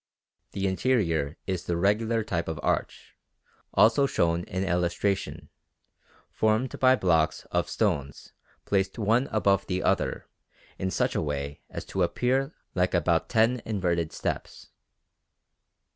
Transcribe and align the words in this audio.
The 0.53 0.65
interior 0.65 1.37
is 1.45 1.65
the 1.65 1.77
regular 1.77 2.23
type 2.23 2.47
of 2.47 2.59
arch, 2.63 3.15
also 3.75 4.07
shown 4.07 4.45
in 4.45 4.63
the 4.63 4.67
illustration, 4.67 5.49
formed 6.31 6.79
by 6.79 6.95
blocks 6.95 7.45
of 7.51 7.69
stones 7.69 8.33
placed 8.65 8.97
one 8.97 9.27
above 9.31 9.67
the 9.67 9.83
other 9.83 10.27
in 10.79 10.89
such 10.89 11.13
a 11.13 11.21
way 11.21 11.61
as 11.69 11.85
to 11.85 12.01
appear 12.01 12.51
like 12.73 12.95
about 12.95 13.29
ten 13.29 13.61
inverted 13.63 14.11
steps. 14.11 14.71